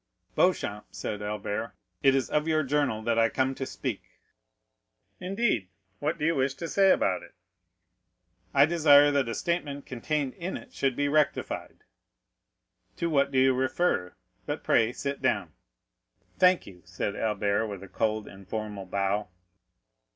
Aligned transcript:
"Beauchamp," 0.35 0.87
said 0.89 1.21
Albert, 1.21 1.75
"it 2.01 2.15
is 2.15 2.27
of 2.27 2.47
your 2.47 2.63
journal 2.63 3.03
that 3.03 3.19
I 3.19 3.29
come 3.29 3.53
to 3.53 3.67
speak." 3.67 4.01
"Indeed? 5.19 5.67
What 5.99 6.17
do 6.17 6.25
you 6.25 6.33
wish 6.33 6.55
to 6.55 6.67
say 6.67 6.89
about 6.89 7.21
it?" 7.21 7.35
"I 8.51 8.65
desire 8.65 9.11
that 9.11 9.29
a 9.29 9.35
statement 9.35 9.85
contained 9.85 10.33
in 10.33 10.57
it 10.57 10.73
should 10.73 10.95
be 10.95 11.07
rectified." 11.07 11.83
"To 12.97 13.11
what 13.11 13.29
do 13.29 13.37
you 13.37 13.53
refer? 13.53 14.15
But 14.47 14.63
pray 14.63 14.91
sit 14.91 15.21
down." 15.21 15.53
"Thank 16.39 16.65
you," 16.65 16.81
said 16.83 17.15
Albert, 17.15 17.67
with 17.67 17.83
a 17.83 17.87
cold 17.87 18.27
and 18.27 18.47
formal 18.49 18.87
bow. 18.87 19.29